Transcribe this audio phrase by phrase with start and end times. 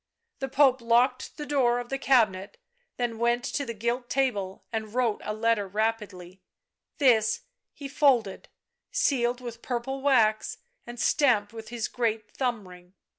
[0.39, 2.57] The Pope locked the door of the cabinet,
[2.97, 6.41] then went to the gilt table, and wrote a letter rapidly—
[6.97, 8.49] this he folded,
[8.91, 12.95] sealed with purple wax and stamped with his great thumb ring.